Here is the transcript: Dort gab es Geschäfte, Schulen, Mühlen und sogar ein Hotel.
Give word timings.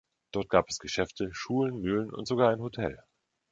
Dort 0.31 0.49
gab 0.49 0.67
es 0.69 0.79
Geschäfte, 0.79 1.31
Schulen, 1.31 1.79
Mühlen 1.79 2.11
und 2.11 2.27
sogar 2.27 2.49
ein 2.49 2.61
Hotel. 2.61 3.03